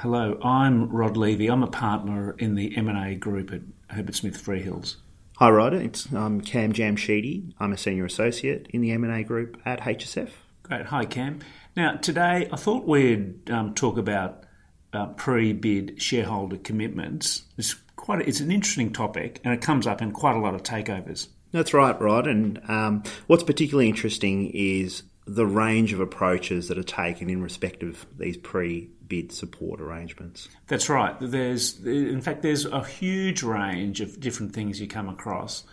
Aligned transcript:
hello, 0.00 0.38
I'm 0.42 0.90
Rodd 0.90 1.16
Levy. 1.16 1.48
I'm 1.48 1.62
a 1.62 1.68
partner 1.68 2.34
in 2.38 2.54
the 2.54 2.76
M&A 2.76 3.14
group 3.14 3.52
at 3.52 3.62
Herbert 3.88 4.14
Smith 4.14 4.42
Freehills. 4.42 4.96
Hi, 5.38 5.50
Rodd. 5.50 5.74
It's 5.74 6.12
I'm 6.12 6.40
Kam 6.40 6.72
Jamshidi. 6.72 7.54
I'm 7.58 7.72
a 7.72 7.78
senior 7.78 8.04
associate 8.04 8.68
in 8.70 8.82
the 8.82 8.92
M&A 8.92 9.22
group 9.22 9.60
at 9.64 9.80
HSF. 9.80 10.30
Great. 10.62 10.86
Hi, 10.86 11.04
Kam. 11.06 11.40
Now, 11.76 11.96
today 11.96 12.48
I 12.52 12.56
thought 12.56 12.86
we'd 12.86 13.50
um, 13.50 13.74
talk 13.74 13.96
about 13.96 14.44
uh, 14.92 15.06
pre-bid 15.08 16.00
shareholder 16.00 16.58
commitments. 16.58 17.44
It's 17.56 17.74
quite 17.96 18.20
a, 18.20 18.28
it's 18.28 18.40
an 18.40 18.50
interesting 18.50 18.92
topic, 18.92 19.40
and 19.44 19.54
it 19.54 19.62
comes 19.62 19.86
up 19.86 20.02
in 20.02 20.12
quite 20.12 20.36
a 20.36 20.40
lot 20.40 20.54
of 20.54 20.62
takeovers. 20.62 21.28
That's 21.52 21.72
right, 21.72 21.98
Rodd. 22.00 22.26
And 22.26 22.60
um, 22.68 23.02
what's 23.28 23.44
particularly 23.44 23.88
interesting 23.88 24.50
is 24.52 25.04
the 25.26 25.46
range 25.46 25.92
of 25.92 25.98
approaches 25.98 26.68
that 26.68 26.78
are 26.78 26.84
taken 26.84 27.28
in 27.28 27.42
respect 27.42 27.82
of 27.82 28.06
these 28.16 28.36
pre-bid 28.36 29.32
support 29.32 29.80
arrangements. 29.80 30.48
That's 30.68 30.88
right. 30.88 31.16
There's, 31.20 31.84
in 31.84 32.20
fact, 32.20 32.42
there's 32.42 32.64
a 32.64 32.84
huge 32.84 33.42
range 33.42 34.00
of 34.00 34.20
different 34.20 34.52
things 34.52 34.80
you 34.80 34.86
come 34.86 35.08
across 35.08 35.64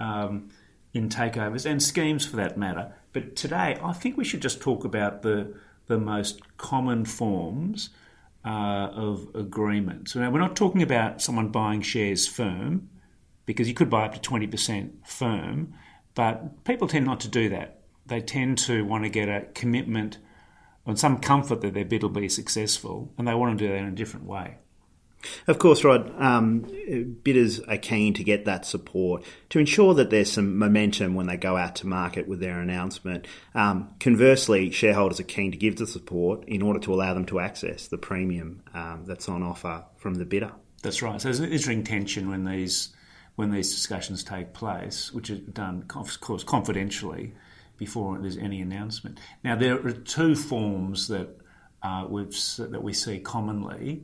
um, 0.00 0.48
in 0.92 1.08
takeovers 1.08 1.64
and 1.64 1.80
schemes 1.80 2.26
for 2.26 2.36
that 2.36 2.58
matter. 2.58 2.92
But 3.12 3.36
today, 3.36 3.78
I 3.82 3.92
think 3.92 4.16
we 4.16 4.24
should 4.24 4.42
just 4.42 4.60
talk 4.60 4.84
about 4.84 5.22
the 5.22 5.54
the 5.86 5.98
most 5.98 6.42
common 6.58 7.04
forms 7.04 7.90
uh, 8.44 8.90
of 8.92 9.28
agreement. 9.34 10.10
So 10.10 10.20
now 10.20 10.30
we're 10.30 10.38
not 10.38 10.54
talking 10.54 10.82
about 10.82 11.22
someone 11.22 11.48
buying 11.48 11.80
shares 11.80 12.26
firm, 12.26 12.90
because 13.46 13.68
you 13.68 13.74
could 13.74 13.88
buy 13.88 14.04
up 14.04 14.14
to 14.14 14.20
twenty 14.20 14.46
percent 14.46 15.06
firm, 15.06 15.72
but 16.14 16.64
people 16.64 16.88
tend 16.88 17.06
not 17.06 17.20
to 17.20 17.28
do 17.28 17.48
that 17.50 17.77
they 18.08 18.20
tend 18.20 18.58
to 18.58 18.84
want 18.84 19.04
to 19.04 19.10
get 19.10 19.28
a 19.28 19.46
commitment 19.54 20.18
and 20.86 20.98
some 20.98 21.18
comfort 21.18 21.60
that 21.60 21.74
their 21.74 21.84
bid 21.84 22.02
will 22.02 22.10
be 22.10 22.28
successful, 22.30 23.12
and 23.18 23.28
they 23.28 23.34
want 23.34 23.58
to 23.58 23.64
do 23.64 23.70
that 23.70 23.78
in 23.78 23.84
a 23.84 23.92
different 23.92 24.26
way. 24.26 24.56
Of 25.46 25.58
course, 25.58 25.84
Rodd, 25.84 26.14
um, 26.18 26.60
bidders 27.22 27.60
are 27.60 27.76
keen 27.76 28.14
to 28.14 28.24
get 28.24 28.44
that 28.44 28.64
support 28.64 29.24
to 29.50 29.58
ensure 29.58 29.92
that 29.94 30.10
there's 30.10 30.32
some 30.32 30.56
momentum 30.56 31.14
when 31.14 31.26
they 31.26 31.36
go 31.36 31.56
out 31.56 31.76
to 31.76 31.86
market 31.86 32.28
with 32.28 32.40
their 32.40 32.60
announcement. 32.60 33.26
Um, 33.54 33.92
conversely, 34.00 34.70
shareholders 34.70 35.20
are 35.20 35.24
keen 35.24 35.50
to 35.50 35.58
give 35.58 35.76
the 35.76 35.86
support 35.86 36.44
in 36.46 36.62
order 36.62 36.78
to 36.80 36.94
allow 36.94 37.14
them 37.14 37.26
to 37.26 37.40
access 37.40 37.88
the 37.88 37.98
premium 37.98 38.62
um, 38.72 39.04
that's 39.06 39.28
on 39.28 39.42
offer 39.42 39.84
from 39.96 40.14
the 40.14 40.24
bidder. 40.24 40.52
That's 40.82 41.02
right. 41.02 41.20
So 41.20 41.28
there's 41.28 41.40
an 41.40 41.46
interesting 41.46 41.84
tension 41.84 42.30
when 42.30 42.44
these 42.44 42.90
when 43.34 43.50
these 43.50 43.72
discussions 43.72 44.24
take 44.24 44.52
place, 44.52 45.12
which 45.12 45.30
are 45.30 45.36
done, 45.36 45.84
of 45.94 46.20
course, 46.20 46.42
confidentially 46.42 47.34
before 47.78 48.18
there's 48.18 48.36
any 48.36 48.60
announcement. 48.60 49.18
Now, 49.42 49.56
there 49.56 49.74
are 49.86 49.92
two 49.92 50.34
forms 50.34 51.08
that 51.08 51.28
uh, 51.82 52.06
we've, 52.08 52.36
that 52.58 52.82
we 52.82 52.92
see 52.92 53.20
commonly 53.20 54.02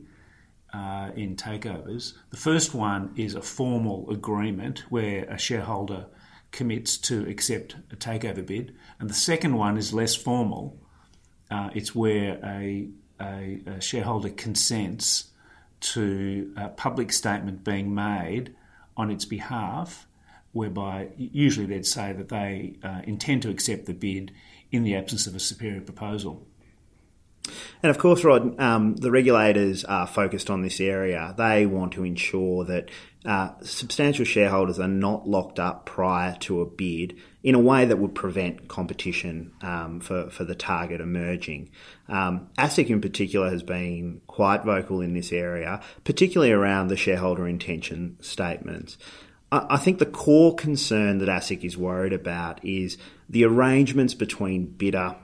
uh, 0.73 1.11
in 1.15 1.35
takeovers. 1.35 2.13
The 2.31 2.37
first 2.37 2.73
one 2.73 3.13
is 3.15 3.35
a 3.35 3.41
formal 3.41 4.09
agreement 4.09 4.79
where 4.89 5.25
a 5.25 5.37
shareholder 5.37 6.07
commits 6.51 6.97
to 6.97 7.27
accept 7.27 7.75
a 7.91 7.95
takeover 7.95 8.45
bid, 8.45 8.73
and 8.99 9.09
the 9.09 9.13
second 9.13 9.55
one 9.55 9.77
is 9.77 9.93
less 9.93 10.15
formal. 10.15 10.79
Uh, 11.51 11.69
it's 11.75 11.93
where 11.93 12.39
a, 12.43 12.87
a, 13.21 13.61
a 13.67 13.81
shareholder 13.81 14.29
consents 14.29 15.31
to 15.81 16.53
a 16.57 16.69
public 16.69 17.11
statement 17.11 17.63
being 17.63 17.93
made 17.93 18.55
on 18.97 19.11
its 19.11 19.25
behalf 19.25 20.07
whereby 20.55 21.09
usually 21.17 21.65
they'd 21.65 21.85
say 21.85 22.13
that 22.13 22.29
they 22.29 22.73
uh, 22.81 23.01
intend 23.03 23.41
to 23.41 23.49
accept 23.49 23.87
the 23.87 23.93
bid 23.93 24.31
in 24.71 24.83
the 24.83 24.95
absence 24.95 25.27
of 25.27 25.35
a 25.35 25.39
superior 25.39 25.81
proposal. 25.81 26.47
And 27.83 27.89
of 27.89 27.97
course, 27.97 28.23
Rodd, 28.23 28.57
um, 28.59 28.95
the 28.95 29.11
regulators 29.11 29.83
are 29.83 30.07
focused 30.07 30.49
on 30.49 30.61
this 30.61 30.79
area. 30.79 31.35
They 31.37 31.65
want 31.65 31.91
to 31.93 32.05
ensure 32.05 32.63
that 32.63 32.89
uh, 33.25 33.49
substantial 33.63 34.23
shareholders 34.23 34.79
are 34.79 34.87
not 34.87 35.27
locked 35.27 35.59
up 35.59 35.85
prior 35.85 36.37
to 36.39 36.61
a 36.61 36.65
bid 36.65 37.17
in 37.43 37.53
a 37.53 37.59
way 37.59 37.83
that 37.83 37.97
would 37.97 38.15
prevent 38.15 38.69
competition 38.69 39.51
um, 39.61 39.99
for, 39.99 40.29
for 40.29 40.45
the 40.45 40.55
target 40.55 41.01
emerging. 41.01 41.69
Um, 42.07 42.47
ASIC 42.57 42.89
in 42.89 43.01
particular 43.01 43.49
has 43.49 43.61
been 43.61 44.21
quite 44.25 44.63
vocal 44.63 45.01
in 45.01 45.13
this 45.13 45.33
area, 45.33 45.81
particularly 46.05 46.53
around 46.53 46.87
the 46.87 46.95
shareholder 46.95 47.45
intention 47.45 48.17
statements. 48.21 48.97
I 49.69 49.77
think 49.77 49.99
the 49.99 50.05
core 50.05 50.55
concern 50.55 51.19
that 51.19 51.29
ASIC 51.29 51.63
is 51.63 51.77
worried 51.77 52.13
about 52.13 52.63
is 52.63 52.97
the 53.29 53.45
arrangements 53.45 54.13
between 54.13 54.65
bidder 54.65 55.15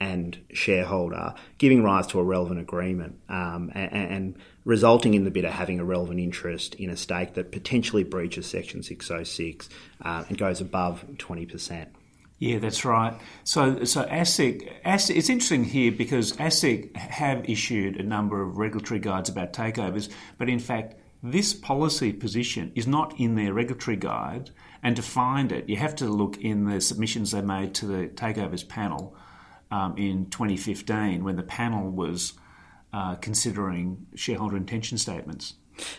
and 0.00 0.38
shareholder 0.52 1.34
giving 1.58 1.82
rise 1.82 2.06
to 2.08 2.20
a 2.20 2.22
relevant 2.22 2.60
agreement 2.60 3.18
um, 3.28 3.70
and, 3.74 3.92
and, 3.92 4.36
resulting 4.64 5.14
in 5.14 5.24
the 5.24 5.30
bidder 5.30 5.50
having 5.50 5.80
a 5.80 5.84
relevant 5.84 6.20
interest 6.20 6.74
in 6.74 6.90
a 6.90 6.96
stake 6.96 7.32
that 7.34 7.50
potentially 7.50 8.04
breaches 8.04 8.46
Section 8.46 8.82
606 8.82 9.68
uh, 10.02 10.24
and 10.28 10.36
goes 10.36 10.60
above 10.60 11.06
20%. 11.16 11.86
Yeah, 12.38 12.58
that's 12.58 12.84
right. 12.84 13.18
So, 13.44 13.84
so 13.84 14.04
ASIC, 14.04 14.82
ASIC, 14.84 15.16
it's 15.16 15.30
interesting 15.30 15.64
here 15.64 15.90
because 15.90 16.32
ASIC 16.34 16.94
have 16.96 17.48
issued 17.48 17.96
a 17.96 18.02
number 18.02 18.42
of 18.42 18.58
regulatory 18.58 19.00
guides 19.00 19.30
about 19.30 19.54
takeovers, 19.54 20.10
but 20.36 20.50
in 20.50 20.58
fact, 20.58 20.96
this 21.22 21.52
policy 21.52 22.12
position 22.12 22.72
is 22.74 22.86
not 22.86 23.18
in 23.18 23.34
their 23.34 23.52
regulatory 23.52 23.96
guide, 23.96 24.50
and 24.82 24.94
to 24.96 25.02
find 25.02 25.50
it, 25.50 25.68
you 25.68 25.76
have 25.76 25.96
to 25.96 26.06
look 26.06 26.38
in 26.38 26.64
the 26.64 26.80
submissions 26.80 27.32
they 27.32 27.42
made 27.42 27.74
to 27.74 27.86
the 27.86 28.08
takeovers 28.08 28.66
panel 28.66 29.16
um, 29.70 29.96
in 29.96 30.26
2015 30.30 31.24
when 31.24 31.36
the 31.36 31.42
panel 31.42 31.90
was 31.90 32.34
uh, 32.92 33.16
considering 33.16 34.06
shareholder 34.14 34.56
intention 34.56 34.96
statements. 34.96 35.54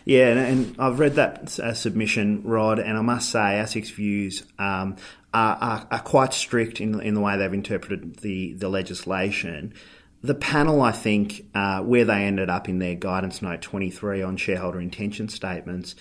Yeah, 0.06 0.34
and, 0.34 0.76
I've 0.80 1.00
read 1.00 1.16
that 1.16 1.60
uh, 1.60 1.74
submission, 1.74 2.44
Rodd, 2.44 2.80
and 2.80 2.98
I 2.98 3.02
must 3.02 3.30
say 3.30 3.40
ASIC's 3.40 3.92
views 3.92 4.44
um, 4.58 4.98
are, 5.34 5.56
are, 5.56 5.88
are, 5.92 6.00
quite 6.00 6.34
strict 6.34 6.82
in, 6.82 7.00
in 7.00 7.14
the 7.14 7.22
way 7.22 7.38
they've 7.38 7.54
interpreted 7.54 8.18
the, 8.18 8.54
the 8.54 8.68
legislation. 8.68 9.74
The 10.22 10.36
panel, 10.36 10.82
I 10.82 10.92
think, 10.92 11.46
uh, 11.56 11.82
where 11.82 12.04
they 12.04 12.24
ended 12.26 12.50
up 12.50 12.68
in 12.68 12.80
their 12.80 12.96
guidance 12.96 13.42
note 13.42 13.62
23 13.62 14.22
on 14.22 14.36
shareholder 14.36 14.82
intention 14.82 15.30
statements, 15.30 15.96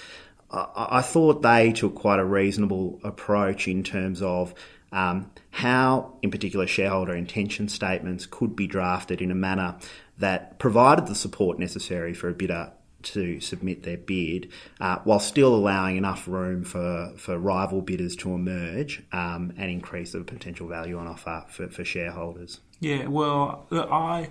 I, 0.51 0.67
I 0.75 1.03
thought 1.03 1.43
they 1.43 1.73
took 1.73 1.95
quite 1.95 2.19
a 2.19 2.25
reasonable 2.25 3.01
approach 3.05 3.69
in 3.69 3.85
terms 3.85 4.21
of 4.21 4.55
um, 4.91 5.31
how, 5.51 6.15
in 6.23 6.31
particular, 6.31 6.67
shareholder 6.67 7.15
intention 7.15 7.69
statements 7.69 8.27
could 8.27 8.57
be 8.57 8.67
drafted 8.67 9.21
in 9.21 9.31
a 9.31 9.35
manner 9.35 9.77
that 10.19 10.59
provided 10.59 11.07
the 11.07 11.15
support 11.15 11.59
necessary 11.59 12.15
for 12.15 12.29
a 12.29 12.35
bidder 12.35 12.73
to 13.01 13.41
submit 13.41 13.85
their 13.85 13.97
bid, 13.97 14.51
uh, 14.81 14.99
while 15.05 15.21
still 15.21 15.55
allowing 15.55 15.97
enough 15.97 16.27
room 16.27 16.65
for, 16.65 17.13
for 17.17 17.39
rival 17.39 17.81
bidders 17.81 18.17
to 18.17 18.33
emerge 18.33 19.05
um, 19.13 19.53
and 19.57 19.71
increase 19.71 20.13
the 20.13 20.21
potential 20.25 20.67
value 20.67 20.99
on 20.99 21.07
offer 21.07 21.45
for, 21.49 21.69
for 21.69 21.85
shareholders. 21.85 22.61
Yeah, 22.81 23.07
well, 23.07 23.67
I, 23.73 24.31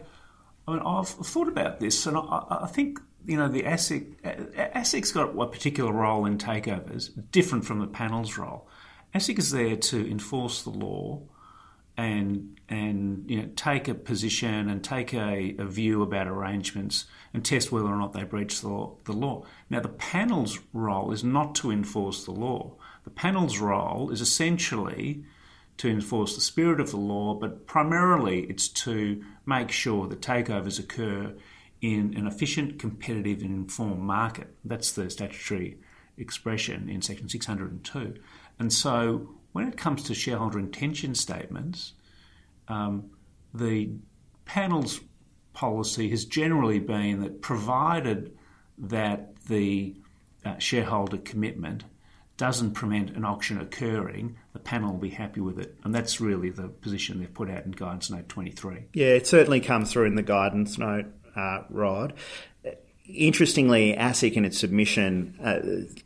I 0.68 0.72
mean, 0.72 0.82
I've 0.82 1.08
thought 1.08 1.48
about 1.48 1.80
this, 1.80 2.06
and 2.06 2.18
I, 2.18 2.46
I 2.64 2.68
think 2.68 3.00
you 3.26 3.38
know 3.38 3.50
the 3.50 3.64
ASIC 3.64 4.22
ASIC's 4.74 5.12
got 5.12 5.38
a 5.38 5.48
particular 5.48 5.92
role 5.92 6.26
in 6.26 6.38
takeovers, 6.38 7.12
different 7.32 7.66
from 7.66 7.80
the 7.80 7.88
panel's 7.88 8.38
role. 8.38 8.68
ASIC 9.14 9.40
is 9.40 9.52
there 9.52 9.76
to 9.76 10.10
enforce 10.10 10.62
the 10.62 10.70
law 10.70 11.22
and 11.98 12.60
and 12.70 13.30
you 13.30 13.42
know 13.42 13.50
take 13.56 13.88
a 13.88 13.94
position 13.94 14.70
and 14.70 14.84
take 14.84 15.14
a, 15.14 15.56
a 15.58 15.66
view 15.66 16.02
about 16.02 16.28
arrangements 16.28 17.06
and 17.34 17.44
test 17.44 17.72
whether 17.72 17.88
or 17.88 17.98
not 17.98 18.14
they 18.14 18.24
breach 18.24 18.62
the 18.62 18.70
law, 18.70 18.96
the 19.06 19.14
law. 19.14 19.44
Now 19.70 19.80
the 19.80 19.90
panel's 19.90 20.60
role 20.74 21.12
is 21.12 21.24
not 21.24 21.56
to 21.56 21.72
enforce 21.72 22.24
the 22.24 22.32
law. 22.32 22.76
The 23.04 23.10
panel's 23.10 23.60
role 23.60 24.12
is 24.12 24.22
essentially 24.22 25.24
to 25.78 25.90
enforce 25.90 26.36
the 26.36 26.42
spirit 26.42 26.80
of 26.80 26.92
the 26.92 26.98
law, 26.98 27.36
but 27.36 27.68
primarily 27.68 28.42
it's 28.46 28.68
to 28.68 29.24
make 29.46 29.72
sure 29.72 30.08
that 30.08 30.22
takeovers 30.22 30.80
occur 30.80 31.34
in 31.82 32.16
an 32.18 32.26
efficient, 32.26 32.80
competitive, 32.80 33.42
and 33.42 33.52
informed 33.52 34.02
market. 34.02 34.56
That's 34.66 34.92
the 34.92 35.10
statutory 35.10 35.78
expression 36.18 36.90
in 36.90 37.02
section 37.02 37.30
602. 37.30 38.16
And 38.60 38.74
so 38.74 39.30
when 39.52 39.68
it 39.68 39.78
comes 39.78 40.04
to 40.04 40.16
shareholder 40.16 40.60
intention 40.60 41.14
statements, 41.14 41.94
um, 42.68 43.12
the 43.54 43.92
panel's 44.46 45.00
policy 45.54 46.10
has 46.10 46.26
generally 46.26 46.80
been 46.80 47.22
that 47.22 47.42
provided 47.42 48.36
that 48.78 49.36
the 49.48 49.96
uh, 50.46 50.58
shareholder 50.58 51.18
commitment 51.18 51.84
doesn't 52.38 52.72
prevent 52.72 53.10
an 53.12 53.26
auction 53.26 53.60
occurring, 53.60 54.38
panel 54.68 54.92
will 54.92 55.00
be 55.00 55.10
happy 55.10 55.40
with 55.40 55.58
it. 55.58 55.78
And 55.86 55.96
that's 55.96 56.20
really 56.20 56.50
the 56.50 56.68
position 56.68 57.20
they've 57.20 57.34
put 57.34 57.50
out 57.50 57.64
in 57.64 57.72
Guidance 57.72 58.12
Note 58.12 58.28
23. 58.28 58.88
Yeah, 58.94 59.08
it 59.08 59.26
certainly 59.26 59.62
comes 59.62 59.94
through 59.94 60.08
in 60.08 60.16
the 60.16 60.22
Guidance 60.22 60.78
Note, 60.78 61.06
uh, 61.38 61.62
Rodd. 61.70 62.14
Interestingly, 63.06 63.96
ASIC 63.98 64.34
in 64.34 64.44
its 64.44 64.60
submission, 64.60 65.40
uh, 65.42 65.60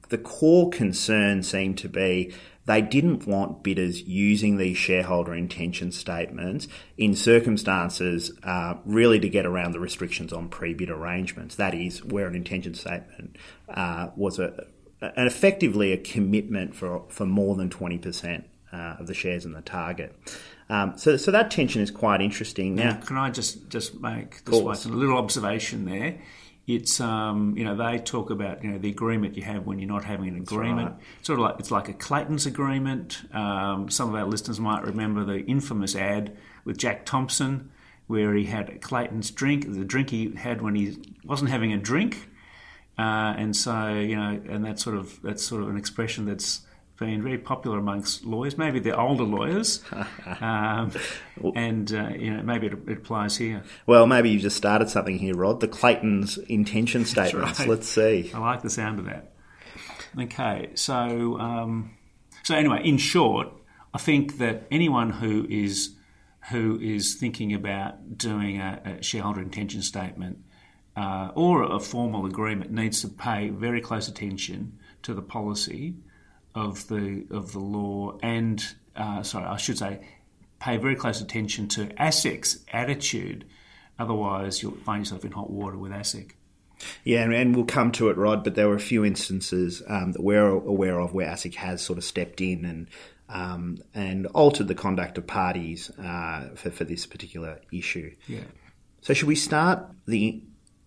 the 0.10 0.19
core 0.19 0.69
concern 0.69 1.42
seemed 1.42 1.80
to 1.80 1.90
be 1.90 2.36
they 2.68 2.84
didn't 2.84 3.25
want 3.25 3.63
bidders 3.63 4.04
using 4.04 4.58
these 4.58 4.78
shareholder 4.78 5.34
intention 5.34 5.92
statements 5.92 6.68
in 6.96 7.16
circumstances 7.16 8.31
uh, 8.44 8.75
really 8.86 9.19
to 9.19 9.30
get 9.30 9.48
around 9.48 9.72
the 9.72 9.80
restrictions 9.80 10.31
on 10.31 10.50
pre-bid 10.50 10.92
arrangements. 10.92 11.56
That 11.56 11.74
is, 11.74 12.04
where 12.04 12.28
an 12.28 12.36
intention 12.36 12.75
statement 12.75 13.38
uh, 13.68 14.10
was 14.16 14.38
a, 14.38 14.68
an 15.01 15.27
effectively 15.27 15.92
a 15.92 15.98
commitment 15.98 16.75
for 16.75 17.03
for 17.09 17.25
more 17.25 17.56
than 17.56 17.69
twenty 17.69 17.98
percent 17.98 18.45
uh, 18.71 18.95
of 19.00 19.07
the 19.07 19.13
shares 19.13 19.45
in 19.45 19.53
the 19.53 19.62
target. 19.62 20.15
Um, 20.69 20.98
so, 20.98 21.18
so 21.18 21.31
that 21.31 21.51
tension 21.51 21.81
is 21.81 21.92
quite 21.92 22.21
interesting. 22.21 22.75
Now, 22.75 22.94
can 22.94 23.18
I 23.18 23.30
just 23.30 23.69
just 23.69 24.00
make 24.00 24.45
this 24.45 24.86
a 24.86 24.89
little 24.89 25.18
observation 25.18 25.86
there? 25.86 26.18
It's 26.68 27.01
um, 27.01 27.57
you 27.57 27.65
know 27.65 27.75
they 27.75 27.98
talk 27.98 28.30
about 28.30 28.63
you 28.63 28.71
know 28.71 28.77
the 28.77 28.89
agreement 28.89 29.36
you 29.36 29.44
have 29.44 29.65
when 29.65 29.80
you're 29.80 29.89
not 29.89 30.06
having 30.06 30.30
an 30.30 30.38
agreement. 30.38 30.92
Right. 30.92 31.01
Sort 31.24 31.39
of 31.39 31.44
like 31.44 31.59
it's 31.59 31.71
like 31.71 31.89
a 31.89 31.94
Clayton's 31.94 32.45
agreement. 32.45 33.21
Um, 33.33 33.89
some 33.89 34.09
of 34.09 34.15
our 34.15 34.25
listeners 34.25 34.59
might 34.59 34.83
remember 34.83 35.25
the 35.25 35.39
infamous 35.39 35.95
ad 35.95 36.38
with 36.63 36.77
Jack 36.77 37.06
Thompson 37.06 37.71
where 38.12 38.36
he 38.36 38.44
had 38.44 38.81
Clayton's 38.81 39.31
drink, 39.31 39.65
the 39.71 39.86
drink 39.86 40.09
he 40.09 40.36
had 40.36 40.62
when 40.62 40.75
he 40.75 40.98
wasn't 41.24 41.50
having 41.50 41.71
a 41.71 41.77
drink, 41.77 42.27
uh, 42.98 43.34
and 43.38 43.56
so 43.56 43.94
you 43.94 44.16
know, 44.16 44.42
and 44.50 44.66
that 44.66 44.80
sort 44.80 44.96
of 44.96 45.22
that's 45.22 45.44
sort 45.44 45.62
of 45.64 45.70
an 45.70 45.78
expression 45.78 46.26
that's 46.26 46.62
been 47.02 47.24
very 47.24 47.38
popular 47.40 47.80
amongst 47.80 48.24
lawyers, 48.24 48.58
maybe 48.60 48.80
the 48.80 48.96
older 48.96 49.24
lawyers, 49.24 49.84
um, 50.42 50.92
and 51.56 51.92
uh, 51.94 52.10
you 52.10 52.32
know 52.32 52.44
maybe 52.44 52.68
it, 52.68 52.74
it, 52.88 52.98
applies 53.00 53.38
here. 53.38 53.64
Well, 53.88 54.06
maybe 54.06 54.30
you 54.30 54.40
just 54.40 54.56
started 54.56 54.90
something 54.90 55.18
here, 55.18 55.36
Rodd. 55.36 55.60
The 55.60 55.68
Clayton's 55.68 56.38
intention 56.38 57.06
statements. 57.06 57.60
Right. 57.60 57.68
Let's 57.68 57.88
see. 57.88 58.32
I 58.34 58.40
like 58.40 58.62
the 58.62 58.70
sound 58.70 59.00
of 59.00 59.06
that. 59.06 59.34
Okay, 60.20 60.70
so 60.76 61.40
um, 61.40 61.98
so 62.44 62.56
anyway, 62.56 62.82
in 62.84 62.98
short, 62.98 63.50
I 63.94 63.98
think 63.98 64.38
that 64.38 64.68
anyone 64.70 65.10
who 65.10 65.48
is 65.50 65.96
who 66.50 66.80
is 66.80 67.16
thinking 67.16 67.54
about 67.54 68.18
doing 68.18 68.60
a, 68.60 68.98
a 69.00 69.04
shareholder 69.04 69.42
intention 69.42 69.82
statement 69.82 70.40
uh, 70.96 71.32
or 71.36 71.64
a 71.64 71.80
formal 71.80 72.26
agreement 72.26 72.72
needs 72.72 73.02
to 73.02 73.08
pay 73.08 73.50
very 73.50 73.82
close 73.82 74.08
attention 74.08 74.78
to 75.04 75.14
the 75.14 75.22
policy 75.22 75.96
of 76.54 76.88
the 76.88 77.26
of 77.32 77.54
the 77.54 77.60
law 77.60 78.18
and 78.22 78.64
uh, 78.96 79.24
sorry, 79.24 79.46
I 79.46 79.58
should 79.58 79.78
say, 79.78 80.02
pay 80.60 80.78
very 80.78 80.96
close 80.96 81.22
attention 81.22 81.68
to 81.70 81.86
ASIC's 81.88 82.64
attitude. 82.72 83.46
Otherwise, 83.98 84.62
you'll 84.62 84.74
find 84.74 85.02
yourself 85.02 85.26
in 85.26 85.32
hot 85.32 85.50
water 85.50 85.78
with 85.78 85.92
ASIC. 85.92 86.32
Yeah, 87.04 87.24
and, 87.30 87.56
we'll 87.56 87.66
come 87.66 87.92
to 87.94 88.10
it, 88.10 88.18
Rodd. 88.18 88.44
But 88.44 88.56
there 88.56 88.68
were 88.68 88.76
a 88.76 88.80
few 88.80 89.06
instances 89.06 89.84
um, 89.88 90.14
that 90.14 90.24
we're 90.24 90.48
aware 90.48 91.00
of 91.00 91.14
where 91.14 91.28
ASIC 91.28 91.56
has 91.56 91.82
sort 91.82 92.00
of 92.00 92.04
stepped 92.04 92.42
in 92.42 92.66
and 92.66 92.88
um, 93.30 93.78
and 93.94 94.26
altered 94.28 94.68
the 94.68 94.76
conduct 94.76 95.18
of 95.18 95.28
parties 95.28 95.92
uh, 96.00 96.50
for 96.56 96.72
for 96.72 96.84
this 96.84 97.06
particular 97.06 97.62
issue. 97.72 98.16
Yeah. 98.28 98.44
So, 99.02 99.14
should 99.14 99.28
we 99.28 99.36
start 99.36 99.86
the 100.08 100.42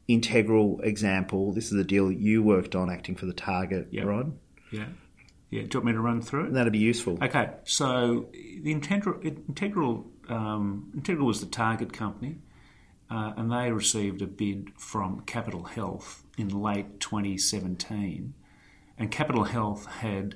integral 0.09 0.81
example? 0.83 1.53
This 1.53 1.67
is 1.67 1.73
the 1.73 1.85
deal 1.85 2.11
you 2.11 2.43
worked 2.43 2.75
on, 2.75 2.91
acting 2.91 3.17
for 3.17 3.27
the 3.27 3.33
target, 3.33 3.89
yep. 3.91 4.07
Rodd. 4.07 4.37
Yeah. 4.71 4.87
Yeah, 5.51 5.63
do 5.63 5.69
you 5.75 5.79
want 5.81 5.87
me 5.87 5.93
to 5.93 6.01
run 6.01 6.21
through 6.21 6.47
it? 6.47 6.53
That'd 6.53 6.73
be 6.73 6.81
useful. 6.81 7.17
Okay, 7.23 7.49
so 7.63 8.29
the 8.33 8.73
Integral, 8.73 9.21
Integral, 9.23 10.05
um, 10.29 10.91
Integral 10.95 11.29
was 11.29 11.39
the 11.39 11.47
target 11.47 11.93
company, 11.93 12.39
uh, 13.09 13.35
and 13.37 13.53
they 13.53 13.71
received 13.71 14.21
a 14.21 14.27
bid 14.27 14.71
from 14.77 15.21
Capitol 15.21 15.63
Health 15.63 16.25
in 16.37 16.49
late 16.49 16.99
2017, 16.99 18.35
and 18.99 19.11
Capitol 19.13 19.45
Health 19.45 19.87
had 19.87 20.35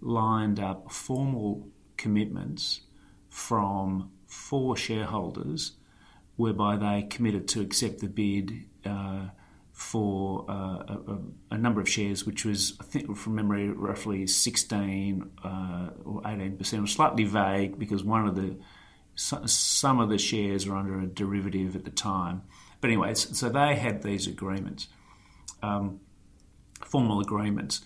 lined 0.00 0.58
up 0.58 0.90
formal 0.90 1.68
commitments 1.96 2.80
from 3.28 4.10
four 4.26 4.76
shareholders, 4.76 5.72
whereby 6.36 6.76
they 6.76 7.02
committed 7.02 7.48
to 7.48 7.60
accept 7.60 8.00
the 8.00 8.08
bid. 8.08 8.64
Uh, 8.84 9.28
for 9.76 10.46
uh, 10.48 10.96
a, 11.06 11.18
a, 11.50 11.58
number 11.58 11.82
of 11.82 11.88
shares, 11.88 12.24
which 12.24 12.46
was, 12.46 12.78
I 12.80 12.84
think, 12.84 13.14
from 13.14 13.34
memory, 13.34 13.68
roughly 13.68 14.26
16 14.26 15.30
uh, 15.44 15.90
or 16.02 16.22
18 16.24 16.56
percent. 16.56 16.78
It 16.78 16.80
was 16.80 16.92
slightly 16.92 17.24
vague 17.24 17.78
because 17.78 18.02
one 18.02 18.26
of 18.26 18.36
the 18.36 18.56
some 19.16 20.00
of 20.00 20.08
the 20.08 20.18
shares 20.18 20.66
were 20.66 20.76
under 20.76 21.00
a 21.00 21.06
derivative 21.06 21.76
at 21.76 21.84
the 21.84 21.90
time. 21.90 22.42
But 22.80 22.88
anyway, 22.88 23.14
so 23.14 23.48
they 23.48 23.74
had 23.74 24.02
these 24.02 24.26
agreements, 24.26 24.88
um, 25.62 26.00
formal 26.82 27.20
agreements. 27.20 27.82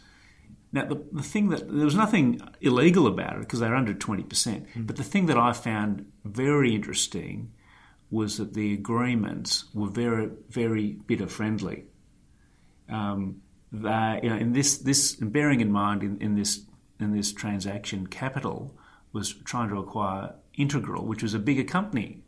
Now, 0.73 0.85
the, 0.85 1.05
the 1.13 1.23
thing 1.23 1.49
that 1.49 1.69
there 1.69 1.85
was 1.85 1.97
nothing 1.97 2.41
illegal 2.61 3.07
about 3.07 3.37
it 3.37 3.41
because 3.41 3.61
they 3.61 3.69
were 3.69 3.75
under 3.75 3.95
20%. 3.95 4.29
Mm. 4.29 4.87
But 4.87 4.97
the 4.97 5.05
thing 5.05 5.27
that 5.27 5.39
I 5.39 5.53
found 5.53 6.11
very 6.25 6.75
interesting 6.75 7.53
was 8.11 8.39
that 8.39 8.55
the 8.55 8.75
agreements 8.75 9.65
were 9.73 9.89
very, 9.89 10.31
very 10.49 10.93
bidder 11.07 11.29
friendly. 11.29 11.85
Um, 12.89 13.43
you 13.73 13.81
know, 13.81 14.37
in 14.37 14.53
this, 14.53 14.79
this, 14.79 15.15
bearing 15.15 15.61
in 15.61 15.71
mind 15.71 16.03
in, 16.03 16.21
in 16.21 16.35
this 16.35 16.65
in 16.99 17.17
this 17.17 17.33
transaction, 17.33 18.07
Capitol 18.07 18.77
was 19.13 19.33
trying 19.33 19.71
to 19.71 19.79
acquire 19.79 20.35
Integral, 20.55 21.07
which 21.07 21.23
was 21.23 21.33
a 21.33 21.39
bigger 21.39 21.65
company, 21.65 22.23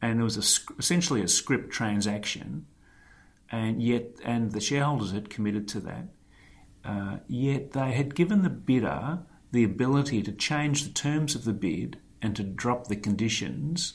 and 0.00 0.20
it 0.20 0.22
was 0.22 0.36
a, 0.36 0.78
essentially 0.78 1.20
a 1.20 1.28
scrip 1.28 1.70
transaction, 1.70 2.64
and 3.50 3.82
yet, 3.82 4.12
and 4.24 4.52
the 4.52 4.60
shareholders 4.60 5.12
had 5.12 5.28
committed 5.28 5.68
to 5.68 5.80
that. 5.80 6.08
Uh, 6.84 7.18
yet 7.26 7.72
they 7.72 7.92
had 7.92 8.14
given 8.14 8.42
the 8.42 8.48
bidder 8.48 9.18
the 9.52 9.64
ability 9.64 10.22
to 10.22 10.32
change 10.32 10.84
the 10.84 10.92
terms 10.92 11.34
of 11.34 11.44
the 11.44 11.52
bid 11.52 11.98
and 12.22 12.34
to 12.36 12.42
drop 12.42 12.86
the 12.86 12.96
conditions 12.96 13.94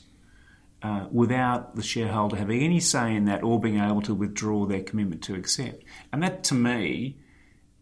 uh, 0.82 1.06
without 1.10 1.76
the 1.76 1.82
shareholder 1.82 2.36
having 2.36 2.60
any 2.62 2.80
say 2.80 3.14
in 3.14 3.24
that 3.26 3.42
or 3.42 3.60
being 3.60 3.78
able 3.78 4.02
to 4.02 4.14
withdraw 4.14 4.66
their 4.66 4.82
commitment 4.82 5.22
to 5.22 5.34
accept. 5.34 5.84
And 6.12 6.22
that, 6.22 6.44
to 6.44 6.54
me, 6.54 7.18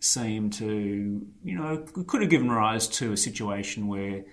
seemed 0.00 0.52
to, 0.55 1.26
you 1.44 1.58
know, 1.58 1.79
could 2.06 2.20
have 2.23 2.31
given 2.31 2.50
rise 2.50 2.88
to 2.88 3.12
a 3.12 3.17
situation 3.17 3.87
where 3.87 4.25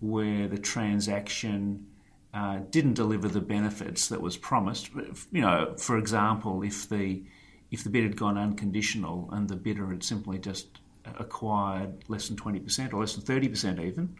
where 0.00 0.48
the 0.48 0.58
transaction 0.58 1.86
uh, 2.34 2.58
didn't 2.70 2.94
deliver 2.94 3.28
the 3.28 3.40
benefits 3.40 4.08
that 4.08 4.20
was 4.20 4.36
promised. 4.36 4.90
You 5.30 5.42
know, 5.42 5.74
for 5.78 5.96
example, 5.96 6.62
if 6.62 6.88
the 6.88 7.22
if 7.70 7.84
the 7.84 7.90
bid 7.90 8.02
had 8.02 8.16
gone 8.16 8.36
unconditional 8.36 9.28
and 9.32 9.48
the 9.48 9.56
bidder 9.56 9.86
had 9.86 10.02
simply 10.02 10.38
just 10.38 10.80
acquired 11.18 12.04
less 12.08 12.28
than 12.28 12.36
twenty 12.36 12.60
percent 12.60 12.92
or 12.92 13.00
less 13.00 13.14
than 13.14 13.24
thirty 13.24 13.48
percent 13.48 13.80
even, 13.80 14.16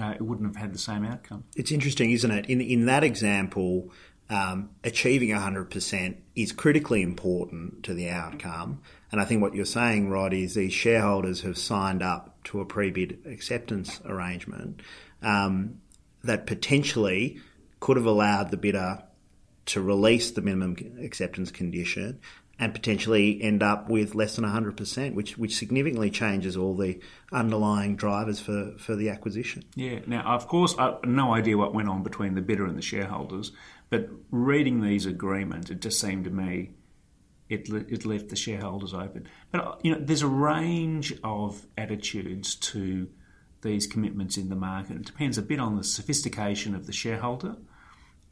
uh, 0.00 0.14
it 0.14 0.22
wouldn't 0.22 0.48
have 0.48 0.56
had 0.56 0.74
the 0.74 0.78
same 0.78 1.04
outcome. 1.04 1.44
It's 1.56 1.70
interesting, 1.70 2.10
isn't 2.12 2.30
it? 2.30 2.46
In 2.46 2.60
in 2.60 2.86
that 2.86 3.04
example, 3.04 3.90
um, 4.30 4.70
achieving 4.82 5.28
100% 5.28 6.16
is 6.34 6.52
critically 6.52 7.02
important 7.02 7.82
to 7.84 7.92
the 7.92 8.08
outcome. 8.08 8.80
And 9.10 9.20
I 9.20 9.26
think 9.26 9.42
what 9.42 9.54
you're 9.54 9.66
saying, 9.66 10.08
Rodd, 10.08 10.32
is 10.32 10.54
these 10.54 10.72
shareholders 10.72 11.42
have 11.42 11.58
signed 11.58 12.02
up 12.02 12.42
to 12.44 12.60
a 12.60 12.64
pre-bid 12.64 13.18
acceptance 13.26 14.00
arrangement 14.06 14.80
um, 15.20 15.80
that 16.24 16.46
potentially 16.46 17.40
could 17.80 17.98
have 17.98 18.06
allowed 18.06 18.50
the 18.50 18.56
bidder 18.56 19.02
to 19.66 19.82
release 19.82 20.30
the 20.30 20.40
minimum 20.40 20.76
acceptance 21.02 21.50
condition 21.50 22.18
and 22.58 22.72
potentially 22.72 23.42
end 23.42 23.62
up 23.62 23.88
with 23.88 24.14
less 24.14 24.36
than 24.36 24.44
100%, 24.44 25.14
which 25.14 25.36
which 25.38 25.56
significantly 25.56 26.10
changes 26.10 26.56
all 26.56 26.76
the 26.76 27.00
underlying 27.32 27.96
drivers 27.96 28.40
for, 28.40 28.74
for 28.78 28.94
the 28.94 29.08
acquisition. 29.08 29.64
Yeah. 29.74 30.00
Now, 30.06 30.22
of 30.34 30.46
course, 30.46 30.74
I 30.78 30.96
no 31.04 31.34
idea 31.34 31.56
what 31.56 31.74
went 31.74 31.88
on 31.88 32.02
between 32.02 32.34
the 32.34 32.42
bidder 32.42 32.66
and 32.66 32.76
the 32.76 32.82
shareholders, 32.82 33.52
but 33.90 34.08
reading 34.30 34.80
these 34.80 35.06
agreements, 35.06 35.70
it 35.70 35.80
just 35.80 36.00
seemed 36.00 36.24
to 36.24 36.30
me 36.30 36.72
it 37.48 37.68
it 37.68 38.04
left 38.04 38.28
the 38.28 38.36
shareholders 38.36 38.94
open. 38.94 39.28
But 39.50 39.80
you 39.82 39.92
know, 39.92 39.98
there's 40.00 40.22
a 40.22 40.28
range 40.28 41.14
of 41.22 41.66
attitudes 41.76 42.54
to 42.56 43.08
these 43.62 43.86
commitments 43.86 44.36
in 44.36 44.48
the 44.48 44.56
market. 44.56 44.96
It 44.96 45.06
depends 45.06 45.38
a 45.38 45.42
bit 45.42 45.60
on 45.60 45.76
the 45.76 45.84
sophistication 45.84 46.74
of 46.74 46.86
the 46.86 46.92
shareholder 46.92 47.56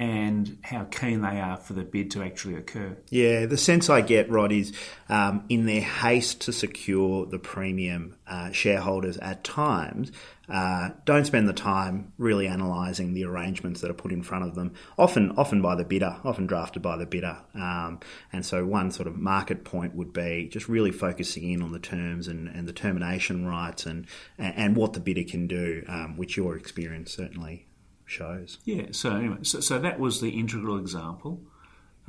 and 0.00 0.56
how 0.62 0.84
keen 0.84 1.20
they 1.20 1.38
are 1.38 1.58
for 1.58 1.74
the 1.74 1.84
bid 1.84 2.10
to 2.10 2.22
actually 2.22 2.54
occur. 2.54 2.96
Yeah, 3.10 3.44
the 3.44 3.58
sense 3.58 3.90
I 3.90 4.00
get, 4.00 4.30
Rodd, 4.30 4.50
is 4.50 4.72
um, 5.10 5.44
in 5.50 5.66
their 5.66 5.82
haste 5.82 6.40
to 6.42 6.52
secure 6.52 7.26
the 7.26 7.38
premium, 7.38 8.16
uh, 8.26 8.50
shareholders 8.50 9.18
at 9.18 9.44
times 9.44 10.10
uh, 10.50 10.88
don't 11.04 11.26
spend 11.26 11.48
the 11.48 11.52
time 11.52 12.12
really 12.18 12.46
analysing 12.46 13.12
the 13.12 13.24
arrangements 13.24 13.82
that 13.82 13.90
are 13.90 13.94
put 13.94 14.10
in 14.10 14.22
front 14.22 14.44
of 14.44 14.54
them, 14.54 14.72
often 14.98 15.32
often 15.36 15.60
by 15.60 15.76
the 15.76 15.84
bidder, 15.84 16.16
often 16.24 16.46
drafted 16.46 16.80
by 16.82 16.96
the 16.96 17.06
bidder. 17.06 17.36
Um, 17.54 18.00
and 18.32 18.44
so 18.44 18.64
one 18.64 18.90
sort 18.90 19.06
of 19.06 19.16
market 19.16 19.64
point 19.64 19.94
would 19.94 20.14
be 20.14 20.48
just 20.50 20.68
really 20.68 20.92
focusing 20.92 21.48
in 21.52 21.62
on 21.62 21.72
the 21.72 21.78
terms 21.78 22.26
and, 22.26 22.48
and 22.48 22.66
the 22.66 22.72
termination 22.72 23.46
rights 23.46 23.84
and, 23.84 24.06
and 24.38 24.76
what 24.76 24.94
the 24.94 25.00
bidder 25.00 25.24
can 25.24 25.46
do, 25.46 25.84
um, 25.86 26.16
which 26.16 26.38
your 26.38 26.56
experience 26.56 27.12
certainly 27.12 27.66
shows. 28.10 28.58
Yeah. 28.64 28.86
So 28.90 29.16
anyway, 29.16 29.38
so, 29.42 29.60
so 29.60 29.78
that 29.78 29.98
was 29.98 30.20
the 30.20 30.30
integral 30.30 30.78
example. 30.78 31.40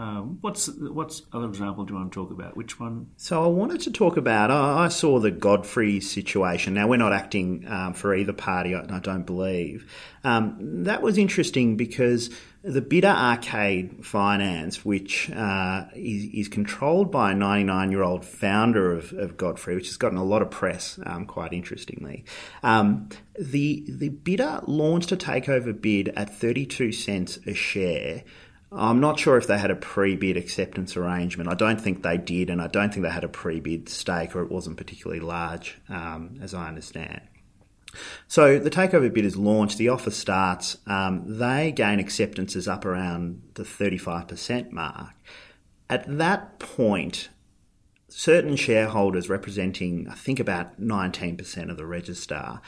Um, 0.02 0.40
what's 0.42 0.68
what's 0.68 1.22
other 1.32 1.46
example 1.46 1.86
do 1.86 1.94
you 1.94 2.00
want 2.00 2.12
to 2.12 2.16
talk 2.16 2.32
about? 2.32 2.58
Which 2.58 2.80
one? 2.80 3.12
So 3.18 3.44
I 3.44 3.48
wanted 3.48 3.82
to 3.82 3.92
talk 3.92 4.18
about. 4.18 4.50
I 4.50 4.88
saw 4.88 5.20
the 5.20 5.30
Godfrey 5.30 6.00
situation. 6.00 6.74
Now 6.74 6.88
we're 6.88 6.98
not 6.98 7.14
acting 7.14 7.68
um, 7.68 7.94
for 7.94 8.16
either 8.16 8.34
party. 8.34 8.74
I, 8.74 8.84
I 8.90 8.98
don't 8.98 9.28
believe 9.28 9.86
um, 10.24 10.58
that 10.86 11.04
was 11.04 11.20
interesting 11.20 11.78
because 11.78 12.32
the 12.64 12.82
bidder 12.82 13.10
Arcade 13.10 14.04
Finance, 14.04 14.84
which 14.84 15.30
uh, 15.30 15.86
is, 15.94 16.26
is, 16.34 16.48
controlled 16.48 17.12
by 17.12 17.32
a 17.32 17.36
99 17.36 17.92
year 17.92 18.02
old 18.02 18.26
founder 18.26 18.94
of, 18.94 19.14
of, 19.14 19.38
Godfrey, 19.38 19.76
which 19.76 19.88
has 19.88 19.98
gotten 19.98 20.18
a 20.18 20.24
lot 20.24 20.42
of 20.42 20.50
press, 20.50 21.00
um, 21.06 21.28
quite 21.28 21.54
interestingly. 21.54 22.26
Um, 22.64 23.10
the 23.40 23.86
the 23.88 24.10
bidder 24.10 24.62
launched 24.66 25.12
a 25.12 25.18
takeover 25.18 25.80
bid 25.80 26.10
at 26.10 26.36
32 26.36 26.92
cents 26.92 27.38
a 27.46 27.54
share 27.54 28.24
I'm 28.74 29.02
not 29.02 29.20
sure 29.20 29.38
if 29.38 29.48
they 29.48 29.58
had 29.58 29.70
a 29.70 29.76
pre-bid 29.76 30.38
acceptance 30.38 30.96
arrangement. 30.96 31.50
I 31.50 31.56
don't 31.56 31.80
think 31.80 32.04
they 32.04 32.18
did, 32.18 32.50
and 32.50 32.62
I 32.62 32.68
don't 32.68 32.94
think 32.94 33.04
they 33.04 33.12
had 33.12 33.26
a 33.26 33.30
pre-bid 33.30 33.90
stake, 33.90 34.34
or 34.36 34.44
it 34.44 34.52
wasn't 34.52 34.78
particularly 34.78 35.20
large, 35.20 35.78
um, 35.90 36.40
as 36.42 36.54
I 36.54 36.70
understand. 36.70 37.22
So 38.30 38.58
the 38.60 38.70
takeover 38.70 39.14
bid 39.14 39.26
is 39.26 39.36
launched. 39.36 39.78
The 39.78 39.90
offer 39.90 40.12
starts. 40.12 40.78
Um, 40.88 41.24
they 41.38 41.74
gain 41.74 42.00
acceptances 42.00 42.68
up 42.68 42.86
around 42.86 43.42
the 43.56 43.64
35% 43.64 44.72
mark. 44.72 45.14
At 45.90 46.18
that 46.18 46.58
point, 46.60 47.28
certain 48.08 48.56
shareholders 48.56 49.30
representing, 49.30 50.08
I 50.10 50.16
think, 50.16 50.40
about 50.40 50.80
19% 50.80 51.70
of 51.70 51.76
the 51.76 51.86
register, 51.86 52.62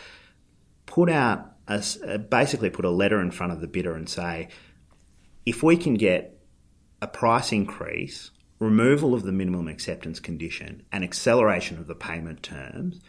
put 0.85 1.09
out 1.09 1.53
a, 1.67 2.19
basically 2.19 2.69
put 2.69 2.83
a 2.83 2.89
letter 2.89 3.21
in 3.21 3.31
front 3.31 3.53
of 3.53 3.61
the 3.61 3.67
bidder 3.67 3.95
and 3.95 4.09
say, 4.09 4.49
if 5.45 5.63
we 5.63 5.77
can 5.77 5.95
get 5.95 6.39
a 7.01 7.07
price 7.07 7.51
increase, 7.51 8.31
removal 8.59 9.13
of 9.13 9.23
the 9.23 9.31
minimum 9.31 9.67
acceptance 9.67 10.19
condition, 10.19 10.83
and 10.91 11.03
acceleration 11.03 11.77
of 11.77 11.87
the 11.87 11.95
payment 11.95 12.43
terms, 12.43 13.01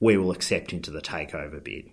we 0.00 0.16
will 0.16 0.30
accept 0.30 0.72
into 0.72 0.90
the 0.90 1.00
takeover 1.00 1.62
bid. 1.62 1.90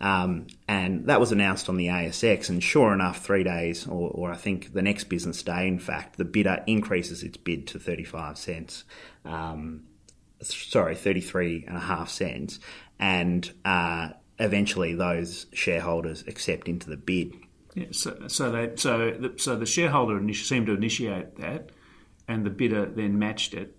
Um, 0.00 0.46
and 0.66 1.06
that 1.06 1.20
was 1.20 1.30
announced 1.30 1.68
on 1.68 1.76
the 1.76 1.88
ASX. 1.88 2.48
And 2.48 2.62
sure 2.62 2.92
enough, 2.94 3.24
three 3.24 3.44
days, 3.44 3.86
or, 3.86 4.10
or, 4.10 4.32
I 4.32 4.36
think 4.36 4.72
the 4.72 4.82
next 4.82 5.04
business 5.04 5.42
day, 5.42 5.68
in 5.68 5.78
fact, 5.78 6.16
the 6.16 6.24
bidder 6.24 6.62
increases 6.66 7.22
its 7.22 7.36
bid 7.36 7.66
to 7.68 7.78
35 7.78 8.38
cents. 8.38 8.84
Um, 9.24 9.84
sorry, 10.42 10.94
33 10.94 11.66
and 11.68 11.76
a 11.76 11.80
half 11.80 12.08
cents. 12.08 12.60
And 12.98 13.50
uh, 13.64 14.10
eventually 14.38 14.94
those 14.94 15.46
shareholders 15.52 16.24
accept 16.26 16.66
into 16.66 16.88
the 16.88 16.96
bid. 16.96 17.34
Yeah, 17.74 17.86
so, 17.92 18.26
so 18.26 18.50
they 18.50 18.72
so 18.76 19.12
the, 19.12 19.34
so 19.36 19.56
the 19.56 19.66
shareholder 19.66 20.20
seemed 20.34 20.66
to 20.66 20.74
initiate 20.74 21.36
that, 21.36 21.70
and 22.26 22.44
the 22.44 22.50
bidder 22.50 22.86
then 22.86 23.18
matched 23.18 23.54
it, 23.54 23.76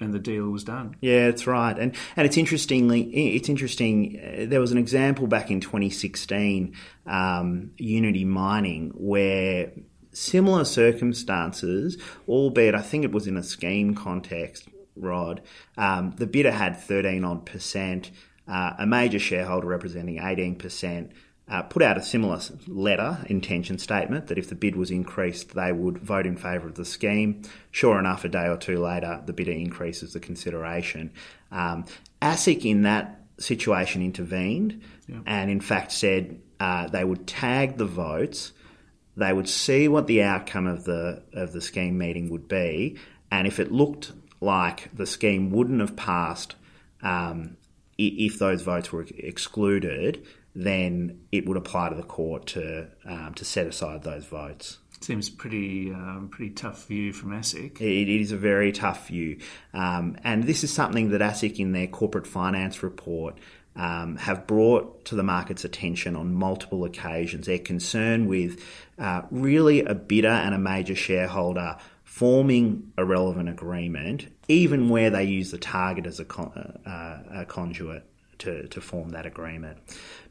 and 0.00 0.12
the 0.12 0.18
deal 0.18 0.48
was 0.50 0.64
done. 0.64 0.96
Yeah, 1.00 1.26
that's 1.26 1.46
right. 1.46 1.78
And 1.78 1.94
and 2.16 2.26
it's 2.26 2.36
interestingly, 2.36 3.02
it's 3.36 3.48
interesting. 3.48 4.20
Uh, 4.20 4.46
there 4.48 4.60
was 4.60 4.72
an 4.72 4.78
example 4.78 5.26
back 5.26 5.50
in 5.50 5.60
2016, 5.60 6.74
um, 7.06 7.70
Unity 7.78 8.24
Mining, 8.24 8.90
where 8.96 9.72
similar 10.12 10.64
circumstances, 10.64 11.96
albeit 12.26 12.74
I 12.74 12.82
think 12.82 13.04
it 13.04 13.12
was 13.12 13.26
in 13.26 13.36
a 13.36 13.42
scheme 13.42 13.94
context. 13.94 14.68
Rodd, 14.96 15.42
um, 15.76 16.14
the 16.16 16.26
bidder 16.26 16.50
had 16.50 16.76
13 16.76 17.24
odd 17.24 17.46
percent, 17.46 18.10
uh, 18.48 18.72
a 18.80 18.86
major 18.86 19.20
shareholder 19.20 19.68
representing 19.68 20.18
18 20.18 20.56
percent 20.56 21.12
uh, 21.50 21.62
put 21.62 21.82
out 21.82 21.96
a 21.96 22.02
similar 22.02 22.40
letter, 22.66 23.18
intention 23.26 23.78
statement, 23.78 24.26
that 24.26 24.38
if 24.38 24.48
the 24.48 24.54
bid 24.54 24.76
was 24.76 24.90
increased, 24.90 25.54
they 25.54 25.72
would 25.72 25.98
vote 25.98 26.26
in 26.26 26.36
favour 26.36 26.68
of 26.68 26.74
the 26.74 26.84
scheme. 26.84 27.42
Sure 27.70 27.98
enough, 27.98 28.24
a 28.24 28.28
day 28.28 28.48
or 28.48 28.56
two 28.56 28.78
later, 28.78 29.22
the 29.24 29.32
bidder 29.32 29.52
increases 29.52 30.12
the 30.12 30.20
consideration. 30.20 31.10
Um, 31.50 31.86
ASIC 32.20 32.64
in 32.64 32.82
that 32.82 33.22
situation 33.38 34.02
intervened 34.02 34.82
yeah. 35.06 35.20
and, 35.26 35.50
in 35.50 35.60
fact, 35.60 35.92
said 35.92 36.40
uh, 36.60 36.88
they 36.88 37.04
would 37.04 37.26
tag 37.26 37.78
the 37.78 37.86
votes, 37.86 38.52
they 39.16 39.32
would 39.32 39.48
see 39.48 39.88
what 39.88 40.06
the 40.06 40.22
outcome 40.22 40.66
of 40.66 40.84
the 40.84 41.22
of 41.32 41.52
the 41.52 41.60
scheme 41.60 41.98
meeting 41.98 42.30
would 42.30 42.46
be, 42.46 42.98
and 43.30 43.46
if 43.46 43.58
it 43.58 43.72
looked 43.72 44.12
like 44.40 44.94
the 44.94 45.06
scheme 45.06 45.50
wouldn't 45.50 45.80
have 45.80 45.96
passed 45.96 46.54
um, 47.02 47.56
if 47.96 48.38
those 48.38 48.62
votes 48.62 48.92
were 48.92 49.06
excluded, 49.16 50.24
then 50.58 51.20
it 51.30 51.46
would 51.46 51.56
apply 51.56 51.88
to 51.88 51.94
the 51.94 52.02
court 52.02 52.46
to 52.48 52.88
um, 53.04 53.32
to 53.34 53.44
set 53.44 53.66
aside 53.66 54.02
those 54.02 54.24
votes. 54.24 54.78
Seems 55.00 55.30
pretty 55.30 55.92
um, 55.92 56.28
pretty 56.32 56.50
tough 56.50 56.88
view 56.88 57.12
from 57.12 57.30
ASIC. 57.30 57.80
It 57.80 58.08
is 58.08 58.32
a 58.32 58.36
very 58.36 58.72
tough 58.72 59.06
view, 59.06 59.38
um, 59.72 60.16
and 60.24 60.44
this 60.44 60.64
is 60.64 60.72
something 60.72 61.10
that 61.10 61.20
ASIC 61.20 61.60
in 61.60 61.70
their 61.70 61.86
corporate 61.86 62.26
finance 62.26 62.82
report 62.82 63.38
um, 63.76 64.16
have 64.16 64.48
brought 64.48 65.04
to 65.04 65.14
the 65.14 65.22
market's 65.22 65.64
attention 65.64 66.16
on 66.16 66.34
multiple 66.34 66.84
occasions. 66.84 67.46
They're 67.46 67.60
concerned 67.60 68.26
with 68.26 68.60
uh, 68.98 69.22
really 69.30 69.84
a 69.84 69.94
bidder 69.94 70.26
and 70.26 70.56
a 70.56 70.58
major 70.58 70.96
shareholder 70.96 71.76
forming 72.02 72.92
a 72.98 73.04
relevant 73.04 73.48
agreement, 73.48 74.26
even 74.48 74.88
where 74.88 75.10
they 75.10 75.22
use 75.22 75.52
the 75.52 75.58
target 75.58 76.06
as 76.06 76.18
a, 76.18 76.24
con- 76.24 76.80
uh, 76.84 77.42
a 77.42 77.44
conduit 77.44 78.07
to, 78.38 78.68
to 78.68 78.80
form 78.80 79.10
that 79.10 79.26
agreement. 79.26 79.78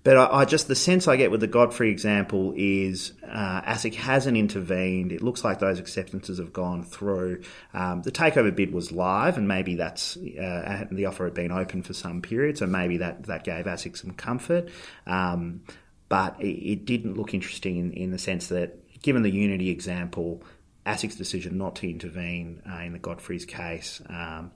But 0.03 0.17
I, 0.17 0.41
I, 0.41 0.45
just 0.45 0.67
the 0.67 0.75
sense 0.75 1.07
I 1.07 1.17
get 1.17 1.31
with 1.31 1.41
the 1.41 1.47
Godfrey 1.47 1.91
example 1.91 2.53
is 2.55 3.13
uh, 3.27 3.61
ASIC 3.61 3.95
hasn't 3.95 4.37
intervened. 4.37 5.11
It 5.11 5.21
looks 5.21 5.43
like 5.43 5.59
those 5.59 5.79
acceptances 5.79 6.37
have 6.37 6.53
gone 6.53 6.83
through. 6.83 7.41
Um, 7.73 8.03
the 8.03 8.11
takeover 8.11 8.55
bid 8.55 8.73
was 8.73 8.91
live, 8.91 9.37
and 9.37 9.47
maybe 9.47 9.75
that's 9.75 10.15
uh, 10.17 10.85
the 10.91 11.05
offer 11.05 11.25
had 11.25 11.33
been 11.33 11.51
open 11.51 11.83
for 11.83 11.93
some 11.93 12.21
period, 12.21 12.57
so 12.57 12.67
maybe 12.67 12.97
that 12.97 13.23
that 13.23 13.43
gave 13.43 13.65
ASIC 13.65 13.97
some 13.97 14.11
comfort. 14.11 14.69
Um, 15.05 15.63
but 16.09 16.39
it, 16.39 16.71
it, 16.71 16.85
didn't 16.85 17.17
look 17.17 17.33
interesting 17.33 17.77
in, 17.77 17.91
in 17.91 18.11
the 18.11 18.17
sense 18.17 18.47
that, 18.47 19.01
given 19.01 19.23
the 19.23 19.29
Unity 19.29 19.69
example, 19.69 20.41
ASIC's 20.87 21.15
decision 21.15 21.57
not 21.57 21.75
to 21.77 21.89
intervene 21.89 22.61
uh, 22.69 22.79
in 22.79 22.93
the 22.93 22.99
Godfrey's 22.99 23.45
case 23.45 24.01
um, 24.09 24.51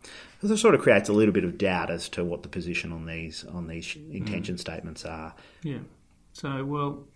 sort 0.55 0.73
of 0.73 0.81
creates 0.81 1.09
a 1.09 1.13
little 1.13 1.33
bit 1.33 1.43
of 1.43 1.57
doubt 1.57 1.91
as 1.91 2.09
to 2.09 2.23
what 2.23 2.43
the 2.43 2.50
position 2.50 2.91
on 2.91 3.05
these 3.05 3.43
on 3.45 3.67
these 3.67 3.95
intention 4.11 4.55
mm. 4.55 4.59
statements 4.59 5.05
are. 5.05 5.35
Yeah. 5.63 5.79
So 6.33 6.63
well, 6.63 7.07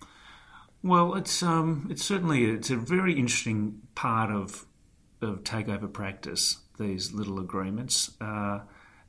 well, 0.83 1.15
it's 1.15 1.41
um, 1.41 1.87
it's 1.89 2.03
certainly 2.03 2.45
it's 2.45 2.69
a 2.69 2.75
very 2.75 3.13
interesting 3.13 3.81
part 3.95 4.29
of 4.29 4.65
of 5.21 5.43
takeover 5.43 5.91
practice. 5.91 6.57
These 6.77 7.13
little 7.13 7.39
agreements. 7.39 8.11
Uh, 8.19 8.59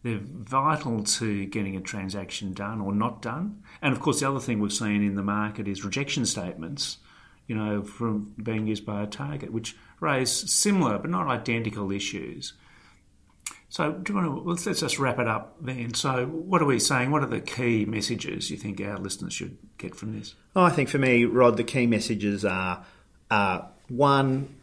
they're 0.02 0.20
vital 0.22 1.02
to 1.02 1.46
getting 1.46 1.74
a 1.74 1.80
transaction 1.80 2.52
done 2.52 2.80
or 2.80 2.94
not 2.94 3.20
done. 3.22 3.62
And 3.82 3.92
of 3.92 4.00
course, 4.00 4.20
the 4.20 4.28
other 4.28 4.38
thing 4.38 4.60
we've 4.60 4.72
seen 4.72 5.02
in 5.02 5.16
the 5.16 5.22
market 5.22 5.66
is 5.66 5.84
rejection 5.84 6.24
statements, 6.26 6.98
you 7.46 7.54
know, 7.54 7.82
from 7.82 8.34
being 8.42 8.66
used 8.66 8.84
by 8.84 9.02
a 9.02 9.06
target, 9.06 9.52
which 9.52 9.76
raise 10.00 10.52
similar 10.52 10.98
but 10.98 11.10
not 11.10 11.26
identical 11.26 11.90
issues. 11.92 12.54
So, 13.68 13.92
do 13.92 14.12
you 14.12 14.18
want 14.18 14.44
to, 14.44 14.68
let's, 14.68 14.80
just 14.80 14.98
wrap 14.98 15.18
it 15.18 15.26
up 15.26 15.56
then. 15.60 15.92
So, 15.94 16.26
what 16.26 16.62
are 16.62 16.66
we 16.66 16.78
saying? 16.78 17.10
What 17.10 17.22
are 17.22 17.28
the 17.28 17.40
key 17.40 17.84
messages 17.84 18.50
you 18.50 18.56
think 18.56 18.80
our 18.80 18.96
listeners 18.96 19.32
should 19.32 19.58
get 19.76 19.94
from 19.94 20.16
this? 20.16 20.34
Oh, 20.54 20.62
I 20.62 20.70
think 20.70 20.88
for 20.88 20.98
me, 20.98 21.24
Rodd, 21.24 21.56
the 21.56 21.64
key 21.64 21.86
messages 21.86 22.44
are 22.44 22.84
uh, 23.30 23.62
one, 23.88 24.54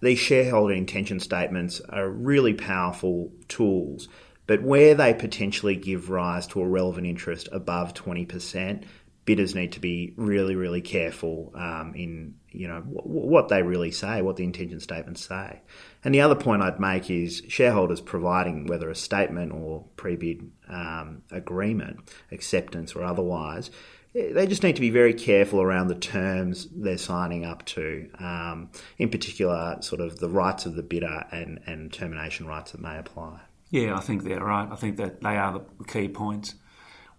these 0.00 0.18
shareholder 0.18 0.74
intention 0.74 1.20
statements 1.20 1.80
are 1.88 2.08
really 2.08 2.52
powerful 2.52 3.30
tools, 3.48 4.08
but 4.46 4.62
where 4.62 4.94
they 4.94 5.14
potentially 5.14 5.76
give 5.76 6.10
rise 6.10 6.46
to 6.48 6.60
a 6.60 6.68
relevant 6.68 7.06
interest 7.06 7.48
above 7.52 7.94
20%, 7.94 8.84
bidders 9.28 9.54
need 9.54 9.72
to 9.72 9.80
be 9.80 10.14
really, 10.16 10.56
really 10.56 10.80
careful 10.80 11.52
um, 11.54 11.92
in 11.94 12.34
you 12.50 12.66
know 12.66 12.80
w- 12.80 13.02
what 13.04 13.48
they 13.48 13.62
really 13.62 13.90
say, 13.90 14.22
what 14.22 14.36
the 14.36 14.42
intention 14.42 14.80
statements 14.80 15.22
say. 15.22 15.60
And 16.02 16.14
the 16.14 16.22
other 16.22 16.34
point 16.34 16.62
I'd 16.62 16.80
make 16.80 17.10
is 17.10 17.42
shareholders 17.46 18.00
providing 18.00 18.66
whether 18.68 18.88
a 18.88 18.94
statement 18.94 19.52
or 19.52 19.84
pre-bid 19.96 20.50
um, 20.70 21.20
agreement, 21.30 22.10
acceptance 22.32 22.94
or 22.94 23.04
otherwise, 23.04 23.70
eh, 24.14 24.32
they 24.32 24.46
just 24.46 24.62
need 24.62 24.76
to 24.76 24.80
be 24.80 24.88
very 24.88 25.12
careful 25.12 25.60
around 25.60 25.88
the 25.88 25.94
terms 25.94 26.66
they're 26.74 26.96
signing 26.96 27.44
up 27.44 27.66
to. 27.66 28.08
Um, 28.18 28.70
in 28.96 29.10
particular, 29.10 29.76
sort 29.82 30.00
of 30.00 30.20
the 30.20 30.30
rights 30.30 30.64
of 30.64 30.74
the 30.74 30.82
bidder 30.82 31.26
and, 31.30 31.60
and 31.66 31.92
termination 31.92 32.46
rights 32.46 32.72
that 32.72 32.80
may 32.80 32.96
apply. 32.96 33.40
Yeah, 33.68 33.94
I 33.94 34.00
think 34.00 34.24
they're 34.24 34.42
right. 34.42 34.68
I 34.72 34.76
think 34.76 34.96
that 34.96 35.20
they 35.20 35.36
are 35.36 35.52
the 35.52 35.84
key 35.84 36.08
points. 36.08 36.54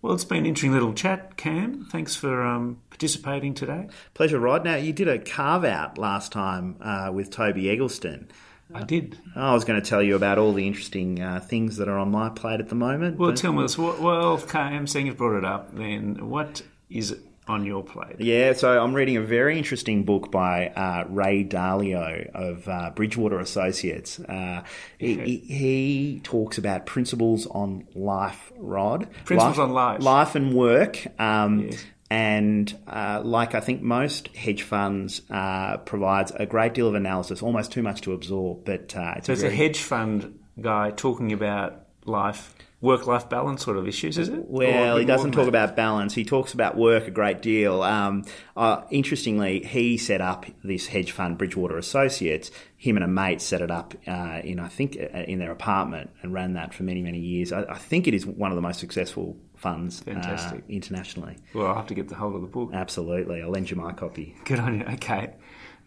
Well, 0.02 0.14
it's 0.14 0.24
been 0.24 0.40
an 0.40 0.46
interesting 0.46 0.72
little 0.72 0.94
chat, 0.94 1.36
Kam. 1.36 1.86
Thanks 1.92 2.16
for 2.16 2.42
um, 2.46 2.82
participating 2.90 3.54
today. 3.54 3.88
Pleasure, 4.14 4.40
Rodd. 4.40 4.64
Now, 4.64 4.76
you 4.76 4.94
did 4.94 5.10
a 5.10 5.20
carve 5.20 5.66
out 5.66 5.98
last 5.98 6.32
time 6.32 6.78
uh, 6.80 7.12
with 7.14 7.32
Toby 7.32 7.70
Eggleston. 7.70 8.32
I 8.74 8.84
did. 8.84 9.18
I 9.36 9.54
was 9.54 9.66
going 9.66 9.82
to 9.82 9.88
tell 9.88 10.02
you 10.02 10.16
about 10.16 10.38
all 10.38 10.54
the 10.54 10.68
interesting 10.68 11.22
uh, 11.22 11.40
things 11.40 11.78
that 11.78 11.90
are 11.90 11.98
on 11.98 12.12
my 12.12 12.30
plate 12.30 12.60
at 12.62 12.70
the 12.70 12.76
moment. 12.76 13.18
Well, 13.18 13.32
but... 13.32 13.38
tell 13.38 13.52
me 13.52 13.64
this. 13.64 13.78
Well, 13.78 14.38
Kam, 14.38 14.88
seeing 14.88 15.08
you've 15.08 15.18
brought 15.18 15.38
it 15.38 15.46
up, 15.46 15.76
then 15.76 16.30
what 16.30 16.62
is 16.90 17.18
on 17.50 17.66
your 17.66 17.84
plate? 17.84 18.16
Yeah, 18.20 18.54
so 18.54 18.82
I'm 18.82 18.94
reading 18.94 19.18
a 19.18 19.22
very 19.22 19.58
interesting 19.58 20.04
book 20.04 20.32
by 20.32 20.68
uh, 20.68 21.06
Ray 21.10 21.44
Dalio 21.44 22.30
of 22.34 22.68
uh, 22.70 22.92
Bridgewater 22.96 23.40
Associates. 23.40 24.20
Uh, 24.20 24.64
he, 24.98 25.16
he, 25.16 25.38
he 25.38 26.20
talks 26.24 26.58
about 26.58 26.86
principles 26.86 27.48
on 27.48 27.88
life, 27.96 28.52
Rodd. 28.56 29.10
Principles 29.26 29.60
on 29.60 29.74
life. 29.74 30.02
Life 30.02 30.36
and 30.36 30.54
work. 30.54 31.06
Um, 31.20 31.72
And 32.12 32.76
uh, 32.88 33.22
like 33.24 33.54
I 33.54 33.60
think 33.60 33.84
most 33.84 34.36
hedge 34.36 34.64
funds 34.64 35.22
uh, 35.30 35.78
provides 35.78 36.32
a 36.32 36.48
great 36.48 36.74
deal 36.74 36.88
of 36.88 36.96
analysis, 36.96 37.44
almost 37.44 37.72
too 37.72 37.84
much 37.84 38.02
to 38.02 38.14
absorb. 38.14 38.66
But 38.66 38.96
uh, 38.96 39.14
it's 39.18 39.28
So 39.28 39.34
a 39.34 39.36
it's 39.36 39.44
a 39.44 39.52
hedge 39.52 39.78
fund 39.78 40.40
guy 40.60 40.90
talking 40.90 41.32
about 41.34 41.86
life, 42.06 42.56
work-life 42.82 43.28
balance 43.30 43.64
sort 43.64 43.78
of 43.78 43.88
issues, 43.88 44.18
is 44.18 44.30
it? 44.30 44.46
Well, 44.48 44.98
he 44.98 45.06
doesn't 45.06 45.32
talk 45.32 45.46
that? 45.46 45.50
about 45.50 45.76
balance. 45.76 46.14
He 46.14 46.24
talks 46.24 46.54
about 46.54 46.78
work 46.78 47.08
a 47.08 47.12
great 47.12 47.42
deal. 47.42 47.82
Um, 47.84 48.24
uh, 48.56 48.84
interestingly, 48.90 49.64
he 49.64 49.98
set 49.98 50.22
up 50.22 50.46
this 50.64 50.88
hedge 50.88 51.12
fund, 51.12 51.38
Bridgewater 51.38 51.78
Associates. 51.78 52.52
Him 52.78 52.96
and 52.96 53.04
a 53.04 53.08
mate 53.08 53.42
set 53.42 53.62
it 53.62 53.70
up 53.70 53.94
uh, 54.08 54.40
in, 54.44 54.60
I 54.60 54.70
think, 54.70 54.98
uh, 54.98 55.18
in 55.20 55.40
their 55.40 55.52
apartment 55.52 56.10
and 56.22 56.34
ran 56.34 56.54
that 56.54 56.74
for 56.74 56.84
many, 56.84 57.02
many 57.02 57.20
years. 57.20 57.52
I, 57.52 57.64
I 57.64 57.78
think 57.78 58.08
it 58.08 58.14
is 58.14 58.26
one 58.26 58.52
of 58.52 58.56
the 58.56 58.62
most 58.62 58.80
successful 58.80 59.36
funds 59.58 60.02
uh, 60.02 60.06
Fantastic. 60.06 60.64
internationally. 60.70 61.36
Well, 61.54 61.68
I'll 61.68 61.76
have 61.76 61.88
to 61.88 61.94
get 61.94 62.08
the 62.08 62.16
hold 62.16 62.36
of 62.36 62.42
the 62.42 62.48
book. 62.48 62.72
Absolutely. 62.74 63.42
I'll 63.42 63.50
lend 63.50 63.70
you 63.70 63.76
my 63.76 63.92
copy. 63.92 64.36
Good 64.46 64.60
on 64.60 64.80
you. 64.80 64.86
Okay. 64.94 65.34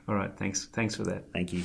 All 0.06 0.14
right. 0.14 0.30
Thanks. 0.36 0.66
Thanks 0.66 0.96
for 0.96 1.04
that. 1.04 1.32
Thank 1.32 1.54
you. 1.54 1.64